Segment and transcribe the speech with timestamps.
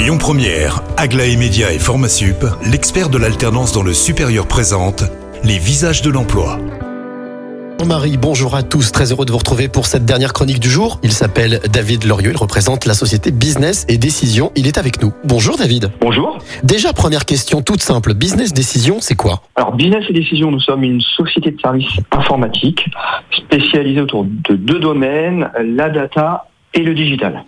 [0.00, 5.04] Lyon Première, Aglaé Média et Formasup, l'expert de l'alternance dans le supérieur présente
[5.44, 6.58] les visages de l'emploi.
[7.86, 10.98] Marie, bonjour à tous, très heureux de vous retrouver pour cette dernière chronique du jour.
[11.02, 14.52] Il s'appelle David Lorieux, il représente la société Business et Décision.
[14.56, 15.12] Il est avec nous.
[15.24, 15.90] Bonjour David.
[16.00, 16.38] Bonjour.
[16.62, 19.42] Déjà, première question toute simple, Business Décision, c'est quoi?
[19.54, 22.86] Alors, Business et Décision, nous sommes une société de services informatiques
[23.36, 27.44] spécialisée autour de deux domaines, la data et le digital.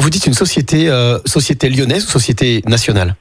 [0.00, 3.16] Quand vous dites une société, euh, société lyonnaise ou société nationale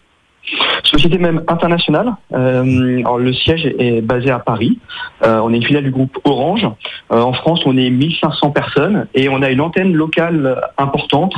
[0.85, 2.13] Société même internationale.
[2.33, 4.79] Euh, alors, le siège est basé à Paris.
[5.25, 6.65] Euh, on est une filiale du groupe Orange.
[7.11, 11.33] Euh, en France, on est 1500 personnes et on a une antenne locale importante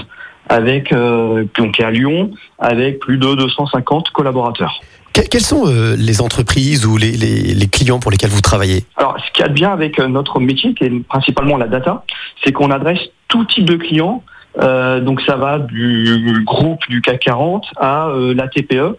[0.47, 2.29] avec donc qui est à Lyon
[2.59, 4.79] avec plus de 250 collaborateurs.
[5.11, 5.63] Que- quelles sont
[5.97, 8.83] les entreprises ou les, les- les clients pour lesquels vous travaillez?
[8.95, 12.05] Alors, ce qu'il y a de bien avec notre métier, qui est principalement la data,
[12.43, 14.23] c'est qu'on adresse tout type de clients.
[14.59, 18.97] Euh, donc ça va du groupe du CAC 40 à euh, la TPE.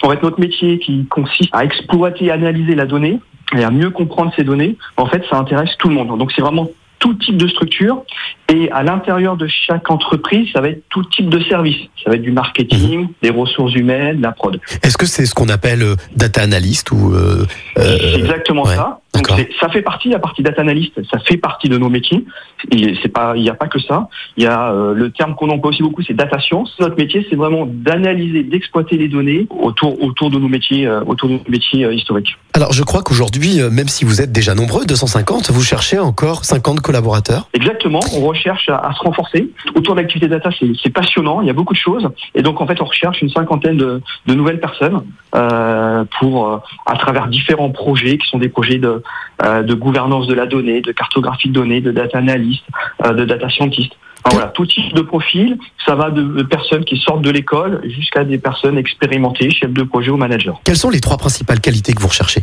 [0.00, 3.20] Fait, notre métier qui consiste à exploiter, analyser la donnée
[3.56, 6.18] et à mieux comprendre ces données, en fait, ça intéresse tout le monde.
[6.18, 8.04] Donc c'est vraiment tout type de structure
[8.52, 11.78] et à l'intérieur de chaque entreprise, ça va être tout type de service.
[12.04, 14.60] Ça va être du marketing, des ressources humaines, de la prod.
[14.82, 17.46] Est-ce que c'est ce qu'on appelle euh, data analyst ou euh,
[17.78, 19.00] euh, C'est exactement ouais, ça.
[19.14, 19.28] Donc
[19.60, 22.24] ça fait partie, la partie data analyst, ça fait partie de nos métiers.
[22.70, 22.98] Il
[23.36, 24.08] n'y a pas que ça.
[24.36, 26.74] Il y a euh, le terme qu'on emploie aussi beaucoup, c'est data science.
[26.80, 31.28] Notre métier, c'est vraiment d'analyser, d'exploiter les données autour autour de nos métiers, euh, autour
[31.28, 32.38] de nos métiers euh, historiques.
[32.54, 36.80] Alors je crois qu'aujourd'hui, même si vous êtes déjà nombreux, 250, vous cherchez encore 50
[36.80, 37.48] collaborateurs.
[37.52, 38.00] Exactement.
[38.16, 40.50] On recherche à, se renforcer autour de l'activité data.
[40.82, 41.40] C'est passionnant.
[41.40, 42.08] Il y a beaucoup de choses.
[42.34, 45.02] Et donc en fait, on recherche une cinquantaine de, nouvelles personnes
[45.34, 49.02] euh, pour, euh, à travers différents projets qui sont des projets de,
[49.44, 52.64] euh, de gouvernance de la donnée, de cartographie de données, de data analyst,
[53.04, 53.92] de data scientist.
[54.30, 55.58] Voilà, tout type de profil.
[55.84, 60.10] Ça va de personnes qui sortent de l'école jusqu'à des personnes expérimentées, chefs de projet
[60.10, 60.52] ou managers.
[60.64, 62.42] Quelles sont les trois principales qualités que vous recherchez?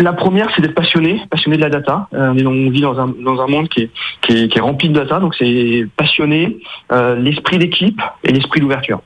[0.00, 2.08] La première, c'est d'être passionné, passionné de la data.
[2.12, 3.90] Euh, on vit dans un, dans un monde qui est,
[4.22, 6.58] qui, est, qui est rempli de data, donc c'est passionné,
[6.92, 9.00] euh, l'esprit d'équipe et l'esprit d'ouverture.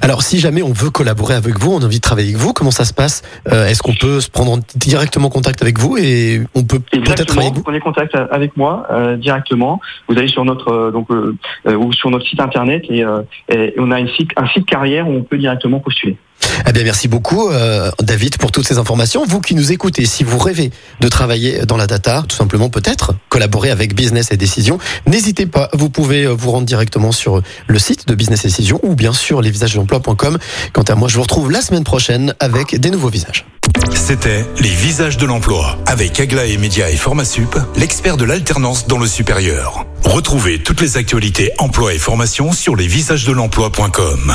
[0.00, 2.52] Alors, si jamais on veut collaborer avec vous, on a envie de travailler avec vous,
[2.52, 3.22] comment ça se passe?
[3.52, 7.24] Euh, Est-ce qu'on peut se prendre en- directement contact avec vous et on peut peut-être
[7.26, 7.62] travailler avec vous?
[7.62, 9.80] prenez contact avec moi directement.
[10.08, 13.04] Vous allez sur notre donc ou sur notre site internet et,
[13.50, 16.16] et on a une site, un site carrière où on peut directement postuler.
[16.66, 19.24] Eh bien, merci beaucoup, euh, David, pour toutes ces informations.
[19.26, 20.70] Vous qui nous écoutez, si vous rêvez
[21.00, 25.68] de travailler dans la data, tout simplement peut-être collaborer avec Business et Décision, n'hésitez pas.
[25.72, 29.12] Vous pouvez euh, vous rendre directement sur le site de Business et Décision ou bien
[29.12, 30.38] sur lesvisagesdelemploi.com.
[30.72, 33.46] Quant à moi, je vous retrouve la semaine prochaine avec des nouveaux visages.
[33.94, 39.06] C'était les visages de l'emploi avec Aglaé Média et Formasup, l'expert de l'alternance dans le
[39.06, 39.86] supérieur.
[40.04, 44.34] Retrouvez toutes les actualités emploi et formation sur lesvisagesdelemploi.com.